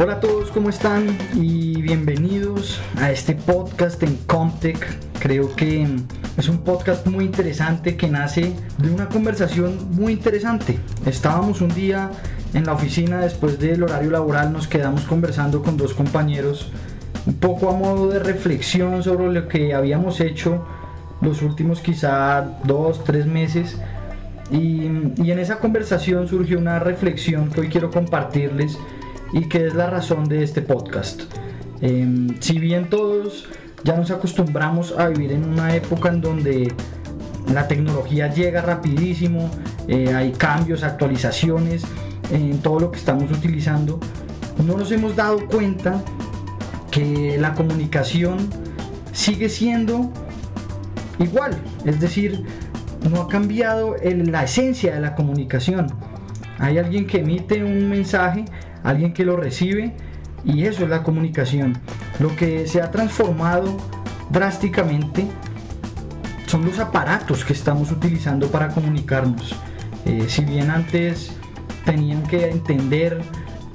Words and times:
Hola 0.00 0.12
a 0.12 0.20
todos, 0.20 0.52
¿cómo 0.52 0.68
están? 0.68 1.08
Y 1.34 1.82
bienvenidos 1.82 2.80
a 2.98 3.10
este 3.10 3.34
podcast 3.34 4.00
en 4.04 4.14
Comtech. 4.28 4.78
Creo 5.18 5.56
que 5.56 5.88
es 6.36 6.48
un 6.48 6.58
podcast 6.58 7.04
muy 7.08 7.24
interesante 7.24 7.96
que 7.96 8.06
nace 8.06 8.52
de 8.78 8.90
una 8.92 9.08
conversación 9.08 9.90
muy 9.90 10.12
interesante. 10.12 10.78
Estábamos 11.04 11.60
un 11.62 11.74
día 11.74 12.12
en 12.54 12.64
la 12.64 12.74
oficina 12.74 13.18
después 13.18 13.58
del 13.58 13.82
horario 13.82 14.12
laboral, 14.12 14.52
nos 14.52 14.68
quedamos 14.68 15.02
conversando 15.02 15.64
con 15.64 15.76
dos 15.76 15.94
compañeros 15.94 16.70
un 17.26 17.34
poco 17.34 17.68
a 17.68 17.72
modo 17.72 18.08
de 18.08 18.20
reflexión 18.20 19.02
sobre 19.02 19.32
lo 19.32 19.48
que 19.48 19.74
habíamos 19.74 20.20
hecho 20.20 20.64
los 21.20 21.42
últimos 21.42 21.80
quizá 21.80 22.60
dos, 22.62 23.02
tres 23.02 23.26
meses. 23.26 23.76
Y, 24.52 24.86
en 24.86 25.38
esa 25.40 25.58
conversación 25.58 26.28
surgió 26.28 26.56
una 26.56 26.78
reflexión 26.78 27.50
que 27.50 27.62
hoy 27.62 27.68
quiero 27.68 27.90
compartirles 27.90 28.78
y 29.32 29.48
que 29.48 29.66
es 29.66 29.74
la 29.74 29.88
razón 29.88 30.28
de 30.28 30.42
este 30.42 30.62
podcast. 30.62 31.22
Em, 31.80 32.40
si 32.40 32.58
bien 32.58 32.90
todos 32.90 33.48
ya 33.84 33.96
nos 33.96 34.10
acostumbramos 34.10 34.94
a 34.98 35.08
vivir 35.08 35.32
en 35.32 35.48
una 35.48 35.74
época 35.74 36.08
en 36.08 36.20
donde 36.20 36.72
la 37.52 37.68
tecnología 37.68 38.32
llega 38.32 38.60
rapidísimo, 38.60 39.50
eh, 39.86 40.12
hay 40.14 40.32
cambios, 40.32 40.82
actualizaciones 40.82 41.84
en 42.30 42.58
todo 42.58 42.80
lo 42.80 42.90
que 42.90 42.98
estamos 42.98 43.30
utilizando, 43.30 44.00
no 44.66 44.76
nos 44.76 44.90
hemos 44.90 45.14
dado 45.16 45.46
cuenta 45.46 46.02
que 46.90 47.38
la 47.38 47.54
comunicación 47.54 48.38
sigue 49.12 49.48
siendo 49.48 50.10
igual, 51.18 51.56
es 51.84 52.00
decir, 52.00 52.44
no 53.08 53.22
ha 53.22 53.28
cambiado 53.28 53.94
la 54.02 54.44
esencia 54.44 54.94
de 54.94 55.00
la 55.00 55.14
comunicación. 55.14 55.86
Hay 56.58 56.78
alguien 56.78 57.06
que 57.06 57.20
emite 57.20 57.62
un 57.62 57.88
mensaje 57.88 58.44
alguien 58.82 59.12
que 59.12 59.24
lo 59.24 59.36
recibe 59.36 59.92
y 60.44 60.64
eso 60.64 60.84
es 60.84 60.90
la 60.90 61.02
comunicación. 61.02 61.78
Lo 62.20 62.34
que 62.36 62.66
se 62.66 62.80
ha 62.80 62.90
transformado 62.90 63.76
drásticamente 64.30 65.26
son 66.46 66.64
los 66.64 66.78
aparatos 66.78 67.44
que 67.44 67.52
estamos 67.52 67.90
utilizando 67.90 68.48
para 68.48 68.68
comunicarnos. 68.68 69.54
Eh, 70.04 70.26
si 70.28 70.44
bien 70.44 70.70
antes 70.70 71.32
tenían 71.84 72.22
que 72.22 72.48
entender 72.48 73.20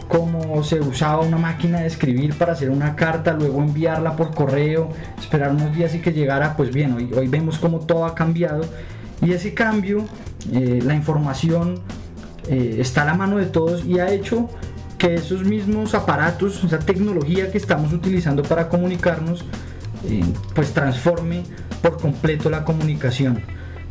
cómo 0.07 0.63
se 0.63 0.79
usaba 0.79 1.21
una 1.21 1.37
máquina 1.37 1.81
de 1.81 1.87
escribir 1.87 2.35
para 2.37 2.53
hacer 2.53 2.69
una 2.69 2.95
carta, 2.95 3.33
luego 3.33 3.61
enviarla 3.61 4.15
por 4.15 4.33
correo, 4.33 4.89
esperar 5.19 5.51
unos 5.51 5.75
días 5.75 5.93
y 5.95 5.99
que 5.99 6.11
llegara, 6.11 6.55
pues 6.55 6.73
bien, 6.73 6.93
hoy, 6.93 7.11
hoy 7.15 7.27
vemos 7.27 7.57
cómo 7.57 7.79
todo 7.79 8.05
ha 8.05 8.15
cambiado 8.15 8.63
y 9.21 9.31
ese 9.31 9.53
cambio, 9.53 10.05
eh, 10.51 10.81
la 10.83 10.95
información 10.95 11.81
eh, 12.47 12.77
está 12.79 13.03
a 13.03 13.05
la 13.05 13.13
mano 13.13 13.37
de 13.37 13.45
todos 13.45 13.85
y 13.85 13.99
ha 13.99 14.11
hecho 14.11 14.49
que 14.97 15.15
esos 15.15 15.43
mismos 15.43 15.95
aparatos, 15.95 16.63
esa 16.63 16.79
tecnología 16.79 17.51
que 17.51 17.57
estamos 17.57 17.91
utilizando 17.91 18.43
para 18.43 18.69
comunicarnos, 18.69 19.43
eh, 20.09 20.23
pues 20.55 20.73
transforme 20.73 21.43
por 21.81 21.99
completo 21.99 22.49
la 22.49 22.63
comunicación. 22.63 23.41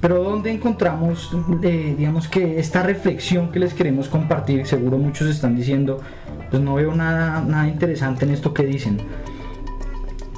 Pero 0.01 0.25
¿dónde 0.25 0.51
encontramos, 0.51 1.31
eh, 1.63 1.95
digamos 1.97 2.29
que 2.29 2.59
esta 2.59 2.83
reflexión 2.83 3.53
que 3.53 3.61
les 3.61 3.73
queremos 3.75 4.09
compartir? 4.09 4.67
Seguro 4.67 4.99
muchos 4.99 5.29
están 5.29 5.55
diciendo, 5.55 6.01
pues 6.51 6.63
no 6.63 6.75
veo 6.75 6.95
nada, 6.95 7.41
nada 7.43 7.69
interesante 7.69 8.25
en 8.25 8.33
esto 8.33 8.53
que 8.53 8.65
dicen. 8.65 8.99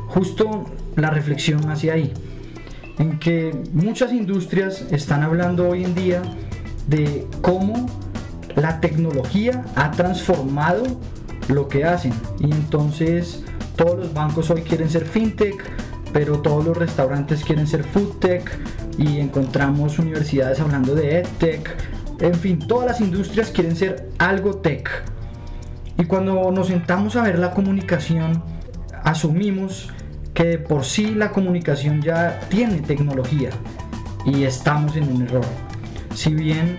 Justo 0.09 0.67
la 0.97 1.11
reflexión 1.11 1.71
hacia 1.71 1.95
ahí, 1.95 2.13
en 2.99 3.19
que 3.19 3.57
muchas 3.73 4.13
industrias 4.13 4.87
están 4.91 5.23
hablando 5.23 5.69
hoy 5.69 5.85
en 5.85 5.95
día 5.95 6.21
de 6.87 7.27
cómo 7.41 7.87
la 8.65 8.81
tecnología 8.81 9.63
ha 9.77 9.91
transformado 9.91 10.85
lo 11.49 11.69
que 11.69 11.85
hacen 11.85 12.15
y 12.41 12.45
entonces 12.45 13.45
todos 13.77 13.99
los 13.99 14.15
bancos 14.15 14.49
hoy 14.49 14.63
quieren 14.63 14.89
ser 14.89 15.05
fintech, 15.05 15.63
pero 16.15 16.39
todos 16.39 16.65
los 16.65 16.75
restaurantes 16.75 17.45
quieren 17.45 17.67
ser 17.67 17.85
foodtech 17.85 18.51
y 18.97 19.21
encontramos 19.21 19.99
universidades 19.99 20.61
hablando 20.61 20.95
de 20.95 21.19
edtech, 21.19 21.77
en 22.21 22.35
fin, 22.35 22.59
todas 22.59 22.87
las 22.87 23.01
industrias 23.03 23.51
quieren 23.51 23.77
ser 23.77 24.09
algo 24.17 24.57
tech. 24.57 24.89
Y 25.99 26.07
cuando 26.07 26.51
nos 26.51 26.69
sentamos 26.69 27.17
a 27.17 27.23
ver 27.23 27.39
la 27.39 27.51
comunicación, 27.51 28.43
asumimos 29.03 29.91
que 30.33 30.57
por 30.57 30.87
sí 30.87 31.15
la 31.15 31.33
comunicación 31.33 32.01
ya 32.01 32.41
tiene 32.49 32.81
tecnología 32.81 33.51
y 34.25 34.45
estamos 34.45 34.97
en 34.97 35.13
un 35.13 35.23
error. 35.25 35.45
Si 36.15 36.33
bien 36.33 36.79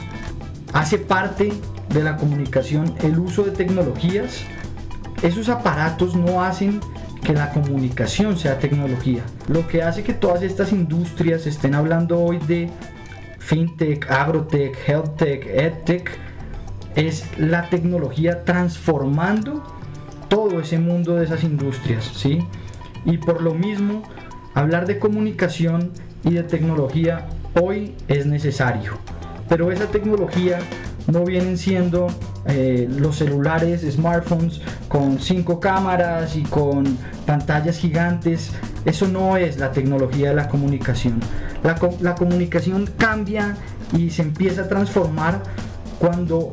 hace 0.74 0.97
parte 0.97 1.53
de 1.95 2.03
la 2.03 2.17
comunicación 2.17 2.94
el 3.01 3.17
uso 3.17 3.44
de 3.44 3.51
tecnologías. 3.51 4.44
Esos 5.23 5.50
aparatos 5.50 6.16
no 6.16 6.44
hacen 6.44 6.81
que 7.23 7.33
la 7.33 7.51
comunicación 7.51 8.38
sea 8.38 8.59
tecnología. 8.59 9.23
Lo 9.47 9.67
que 9.67 9.81
hace 9.81 10.03
que 10.03 10.13
todas 10.13 10.44
estas 10.44 10.72
industrias 10.72 11.47
estén 11.47 11.73
hablando 11.73 12.19
hoy 12.19 12.38
de 12.39 12.69
fintech, 13.39 14.11
agrotech, 14.11 14.78
healthtech, 14.88 15.47
edtech, 15.47 16.11
es 16.95 17.25
la 17.38 17.69
tecnología 17.69 18.44
transformando 18.44 19.63
todo 20.27 20.59
ese 20.59 20.77
mundo 20.77 21.16
de 21.16 21.25
esas 21.25 21.44
industrias, 21.44 22.06
¿sí? 22.16 22.39
Y 23.06 23.17
por 23.17 23.41
lo 23.41 23.53
mismo, 23.53 24.03
hablar 24.53 24.85
de 24.85 25.00
comunicación 25.00 25.91
y 26.23 26.33
de 26.33 26.44
tecnología 26.44 27.27
hoy 27.59 27.95
es 28.07 28.25
necesario 28.25 28.94
pero 29.47 29.72
esa 29.72 29.88
tecnología 29.88 30.59
no 31.08 31.24
vienen 31.24 31.58
siendo 31.58 32.08
eh, 32.46 32.88
los 32.90 33.18
celulares, 33.18 33.82
smartphones 33.90 34.62
con 34.88 35.20
cinco 35.20 35.60
cámaras 35.60 36.36
y 36.36 36.44
con 36.44 36.98
pantallas 37.26 37.78
gigantes. 37.78 38.52
Eso 38.86 39.08
no 39.08 39.38
es 39.38 39.58
la 39.58 39.72
tecnología 39.72 40.30
de 40.30 40.36
la 40.36 40.48
comunicación. 40.48 41.20
La, 41.64 41.80
la 42.02 42.16
comunicación 42.16 42.90
cambia 42.98 43.56
y 43.94 44.10
se 44.10 44.22
empieza 44.22 44.64
a 44.64 44.68
transformar 44.68 45.42
cuando 46.00 46.52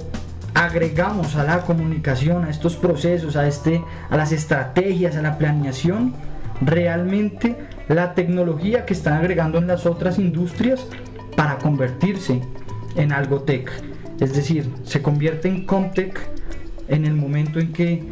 agregamos 0.55 1.37
a 1.37 1.45
la 1.45 1.63
comunicación, 1.63 2.45
a 2.45 2.51
estos 2.51 2.77
procesos, 2.77 3.37
a, 3.37 3.47
este, 3.47 3.83
a 4.11 4.17
las 4.17 4.33
estrategias, 4.33 5.17
a 5.17 5.23
la 5.23 5.39
planeación, 5.39 6.15
realmente 6.61 7.57
la 7.89 8.15
tecnología 8.15 8.85
que 8.85 8.95
están 8.95 9.15
agregando 9.15 9.59
en 9.59 9.67
las 9.67 9.87
otras 9.87 10.19
industrias 10.19 10.87
para 11.37 11.59
convertirse 11.59 12.41
en 12.97 13.13
algo 13.13 13.43
tech. 13.43 13.92
Es 14.23 14.35
decir, 14.35 14.73
se 14.85 15.03
convierte 15.03 15.49
en 15.49 15.67
Comtech 15.67 16.17
en 16.87 17.07
el 17.07 17.15
momento 17.15 17.59
en 17.59 17.73
que 17.73 18.05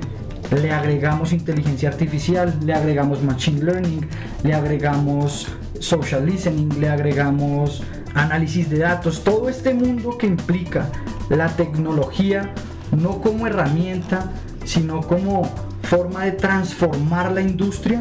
le 0.60 0.72
agregamos 0.72 1.32
inteligencia 1.32 1.88
artificial, 1.88 2.52
le 2.64 2.74
agregamos 2.74 3.22
machine 3.22 3.62
learning, 3.62 4.08
le 4.42 4.52
agregamos 4.52 5.46
social 5.78 6.26
listening, 6.26 6.80
le 6.80 6.88
agregamos 6.88 7.84
análisis 8.12 8.68
de 8.68 8.78
datos, 8.78 9.22
todo 9.22 9.48
este 9.48 9.72
mundo 9.72 10.18
que 10.18 10.26
implica 10.26 10.88
la 11.28 11.46
tecnología 11.46 12.54
no 12.90 13.20
como 13.20 13.46
herramienta, 13.46 14.32
sino 14.64 15.02
como 15.02 15.48
forma 15.84 16.24
de 16.24 16.32
transformar 16.32 17.30
la 17.30 17.40
industria, 17.40 18.00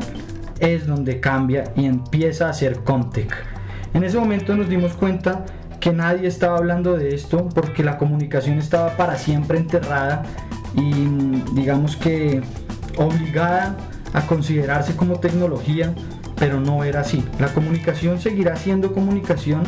es 0.59 0.87
donde 0.87 1.19
cambia 1.19 1.73
y 1.75 1.85
empieza 1.85 2.49
a 2.49 2.53
ser 2.53 2.79
Comtech. 2.79 3.31
En 3.93 4.03
ese 4.03 4.17
momento 4.17 4.55
nos 4.55 4.67
dimos 4.67 4.93
cuenta 4.93 5.45
que 5.79 5.93
nadie 5.93 6.27
estaba 6.27 6.57
hablando 6.57 6.97
de 6.97 7.15
esto 7.15 7.49
porque 7.49 7.83
la 7.83 7.97
comunicación 7.97 8.57
estaba 8.57 8.97
para 8.97 9.17
siempre 9.17 9.57
enterrada 9.57 10.23
y 10.75 11.07
digamos 11.53 11.95
que 11.95 12.41
obligada 12.97 13.75
a 14.13 14.21
considerarse 14.27 14.95
como 14.95 15.19
tecnología, 15.19 15.93
pero 16.37 16.59
no 16.59 16.83
era 16.83 17.01
así. 17.01 17.23
La 17.39 17.53
comunicación 17.53 18.19
seguirá 18.19 18.55
siendo 18.55 18.93
comunicación, 18.93 19.63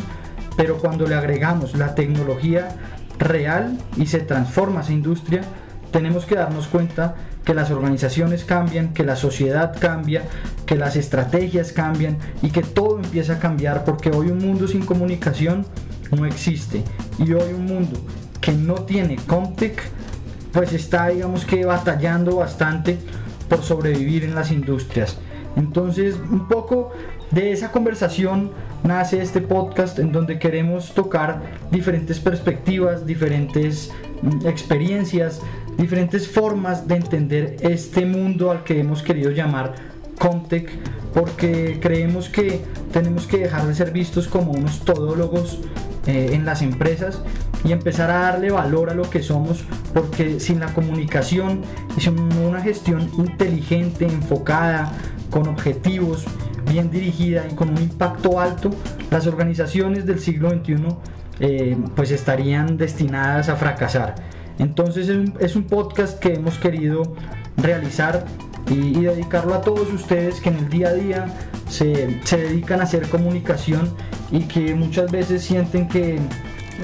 pero 0.58 0.78
cuando 0.78 1.08
le 1.08 1.16
agregamos 1.16 1.76
la 1.76 1.96
tecnología 1.96 2.76
real 3.20 3.78
y 3.98 4.08
se 4.08 4.20
transforma 4.20 4.82
esa 4.82 4.94
industria, 4.94 5.42
tenemos 5.92 6.26
que 6.26 6.36
darnos 6.36 6.68
cuenta 6.68 7.16
que 7.46 7.54
las 7.54 7.72
organizaciones 7.72 8.46
cambian, 8.46 8.94
que 8.94 9.04
la 9.04 9.16
sociedad 9.16 9.76
cambia, 9.80 10.24
que 10.66 10.76
las 10.76 10.96
estrategias 10.96 11.72
cambian 11.72 12.18
y 12.42 12.52
que 12.52 12.62
todo 12.62 13.00
empieza 13.00 13.34
a 13.34 13.40
cambiar 13.40 13.84
porque 13.84 14.10
hoy 14.12 14.28
un 14.28 14.40
mundo 14.40 14.68
sin 14.68 14.86
comunicación 14.86 15.66
no 16.12 16.26
existe. 16.26 16.84
Y 17.18 17.34
hoy 17.34 17.54
un 17.54 17.66
mundo 17.66 18.00
que 18.40 18.52
no 18.52 18.76
tiene 18.76 19.18
Comtech, 19.28 19.82
pues 20.52 20.74
está, 20.74 21.08
digamos 21.08 21.46
que, 21.46 21.66
batallando 21.66 22.38
bastante 22.38 22.98
por 23.48 23.64
sobrevivir 23.64 24.24
en 24.24 24.36
las 24.36 24.52
industrias. 24.52 25.18
Entonces, 25.56 26.16
un 26.16 26.48
poco 26.48 26.92
de 27.32 27.52
esa 27.52 27.72
conversación 27.72 28.52
nace 28.84 29.22
este 29.22 29.42
podcast 29.42 30.00
en 30.00 30.12
donde 30.12 30.40
queremos 30.40 30.94
tocar 30.94 31.42
diferentes 31.72 32.20
perspectivas, 32.20 33.06
diferentes 33.06 33.92
mm, 34.22 34.48
experiencias, 34.48 35.42
diferentes 35.78 36.28
formas 36.28 36.88
de 36.88 36.96
entender 36.96 37.58
este 37.62 38.06
mundo 38.06 38.52
al 38.52 38.64
que 38.64 38.80
hemos 38.80 39.04
querido 39.04 39.32
llamar 39.32 39.76
Comtech, 40.20 40.72
porque 41.14 41.80
creemos 41.82 42.30
que 42.30 42.62
tenemos 42.92 43.28
que 43.28 43.40
dejar 43.40 43.68
de 43.68 43.74
ser 43.74 43.92
vistos 43.92 44.28
como 44.28 44.52
unos 44.52 44.80
todólogos 44.82 45.60
eh, 46.08 46.32
en 46.34 46.46
las 46.46 46.62
empresas 46.62 47.22
y 47.64 47.72
empezar 47.72 48.10
a 48.10 48.22
darle 48.22 48.52
valor 48.52 48.90
a 48.90 48.96
lo 48.96 49.10
que 49.10 49.22
somos, 49.22 49.64
porque 49.94 50.40
sin 50.40 50.60
la 50.60 50.74
comunicación 50.74 51.62
y 51.96 52.02
sin 52.02 52.18
una 52.38 52.62
gestión 52.62 53.10
inteligente, 53.18 54.06
enfocada, 54.06 54.92
con 55.30 55.48
objetivos, 55.48 56.26
bien 56.70 56.90
dirigida 56.90 57.46
y 57.50 57.56
con 57.56 57.70
un 57.70 57.78
impacto 57.78 58.40
alto, 58.40 58.72
las 59.10 59.28
organizaciones 59.28 60.06
del 60.06 60.20
siglo 60.20 60.50
XXI 60.50 60.76
eh, 61.40 61.78
pues 61.96 62.12
estarían 62.12 62.78
destinadas 62.78 63.50
a 63.50 63.56
fracasar. 63.56 64.16
Entonces 64.60 65.10
es 65.40 65.56
un, 65.56 65.64
podcast 65.64 66.20
que 66.20 66.34
hemos 66.34 66.58
querido 66.58 67.16
realizar 67.58 68.26
y, 68.72 69.02
dedicarlo 69.02 69.54
a 69.54 69.62
todos 69.62 69.92
ustedes 69.92 70.40
que 70.40 70.50
en 70.50 70.58
el 70.58 70.70
día 70.70 70.90
a 70.90 70.94
día 70.94 71.26
se, 71.70 72.22
se 72.24 72.38
dedican 72.38 72.80
a 72.80 72.84
hacer 72.84 73.10
comunicación 73.10 73.90
y 74.32 74.42
que 74.42 74.74
muchas 74.76 75.12
veces 75.12 75.44
sienten 75.44 75.88
que 75.88 76.20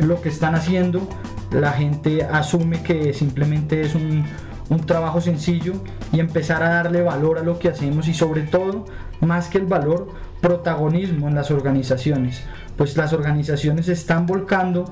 lo 0.01 0.21
que 0.21 0.29
están 0.29 0.55
haciendo 0.55 1.07
la 1.51 1.71
gente 1.71 2.23
asume 2.23 2.83
que 2.83 3.13
simplemente 3.13 3.81
es 3.81 3.95
un, 3.95 4.25
un 4.69 4.85
trabajo 4.85 5.21
sencillo 5.21 5.73
y 6.11 6.19
empezar 6.19 6.63
a 6.63 6.69
darle 6.69 7.01
valor 7.01 7.37
a 7.37 7.43
lo 7.43 7.59
que 7.59 7.69
hacemos 7.69 8.07
y 8.07 8.13
sobre 8.13 8.41
todo, 8.41 8.85
más 9.21 9.47
que 9.47 9.57
el 9.57 9.65
valor, 9.65 10.09
protagonismo 10.41 11.27
en 11.27 11.35
las 11.35 11.51
organizaciones, 11.51 12.43
pues 12.75 12.97
las 12.97 13.13
organizaciones 13.13 13.87
están 13.87 14.25
volcando 14.25 14.85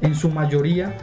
en 0.00 0.14
su 0.14 0.30
mayoría 0.30 0.98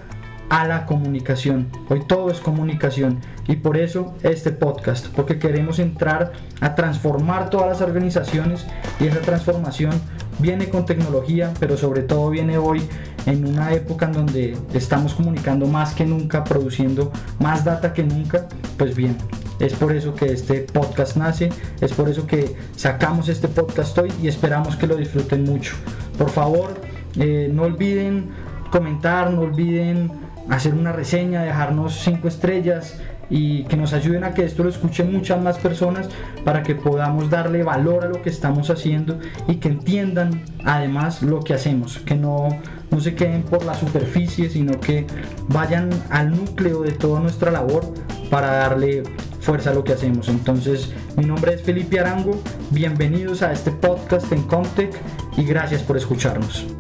a 0.50 0.66
la 0.68 0.86
comunicación. 0.86 1.68
Hoy 1.90 2.02
todo 2.08 2.30
es 2.32 2.40
comunicación 2.40 3.20
y 3.48 3.58
por 3.58 3.78
eso 3.78 4.16
este 4.24 4.52
podcast, 4.52 5.08
porque 5.08 5.40
queremos 5.40 5.80
entrar 5.80 6.34
a 6.62 6.76
transformar 6.76 7.50
todas 7.50 7.68
las 7.68 7.82
organizaciones 7.82 8.66
y 9.00 9.08
esa 9.08 9.20
transformación 9.22 9.92
viene 10.40 10.70
con 10.70 10.86
tecnología, 10.86 11.54
pero 11.60 11.78
sobre 11.78 12.04
todo 12.04 12.30
viene 12.30 12.58
hoy 12.58 12.82
en 13.26 13.46
una 13.46 13.74
época 13.74 14.06
en 14.06 14.14
donde 14.14 14.58
estamos 14.74 15.14
comunicando 15.14 15.66
más 15.68 15.94
que 15.94 16.06
nunca, 16.06 16.44
produciendo 16.44 17.12
más 17.40 17.66
data 17.66 17.94
que 17.94 18.04
nunca, 18.04 18.48
pues 18.78 18.96
bien, 18.96 19.18
es 19.60 19.74
por 19.74 19.96
eso 19.96 20.14
que 20.14 20.32
este 20.32 20.62
podcast 20.62 21.18
nace, 21.18 21.50
es 21.82 21.92
por 21.92 22.08
eso 22.08 22.28
que 22.28 22.56
sacamos 22.76 23.28
este 23.28 23.48
podcast 23.48 23.98
hoy 23.98 24.14
y 24.22 24.28
esperamos 24.28 24.76
que 24.76 24.88
lo 24.88 24.96
disfruten 24.96 25.44
mucho. 25.44 25.76
Por 26.18 26.30
favor, 26.30 26.76
eh, 27.20 27.50
no 27.52 27.64
olviden 27.64 28.30
comentar, 28.72 29.32
no 29.32 29.42
olviden 29.42 30.27
hacer 30.50 30.74
una 30.74 30.92
reseña, 30.92 31.44
dejarnos 31.44 32.00
cinco 32.04 32.28
estrellas 32.28 33.00
y 33.30 33.64
que 33.66 33.76
nos 33.76 33.94
ayuden 33.94 34.24
a 34.24 34.34
que 34.34 34.46
esto 34.46 34.64
lo 34.64 34.70
escuchen 34.70 35.12
muchas 35.12 35.42
más 35.42 35.58
personas 35.58 36.10
para 36.46 36.64
que 36.64 36.76
podamos 36.76 37.30
darle 37.30 37.64
valor 37.64 38.06
a 38.06 38.08
lo 38.08 38.22
que 38.22 38.30
estamos 38.30 38.70
haciendo 38.70 39.20
y 39.48 39.56
que 39.56 39.70
entiendan 39.70 40.44
además 40.64 41.22
lo 41.22 41.42
que 41.42 41.54
hacemos, 41.54 42.00
que 42.00 42.16
no, 42.16 42.48
no 42.90 43.00
se 43.02 43.16
queden 43.16 43.44
por 43.44 43.66
la 43.66 43.74
superficie, 43.74 44.50
sino 44.50 44.80
que 44.80 45.06
vayan 45.50 45.90
al 46.10 46.32
núcleo 46.32 46.82
de 46.84 46.92
toda 46.92 47.20
nuestra 47.20 47.52
labor 47.52 47.84
para 48.30 48.54
darle 48.54 49.04
fuerza 49.42 49.72
a 49.72 49.74
lo 49.74 49.84
que 49.84 49.94
hacemos. 49.94 50.30
Entonces, 50.30 50.94
mi 51.16 51.26
nombre 51.26 51.54
es 51.54 51.62
Felipe 51.62 52.00
Arango, 52.00 52.42
bienvenidos 52.72 53.42
a 53.42 53.52
este 53.52 53.72
podcast 53.72 54.32
en 54.32 54.44
Comtech 54.44 54.94
y 55.38 55.44
gracias 55.44 55.84
por 55.84 55.98
escucharnos. 55.98 56.77